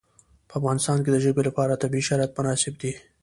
په 0.49 0.53
افغانستان 0.59 0.97
کې 1.03 1.09
د 1.11 1.17
ژبې 1.25 1.41
لپاره 1.49 1.79
طبیعي 1.83 2.03
شرایط 2.09 2.31
مناسب 2.37 2.73
دي. 2.81 2.91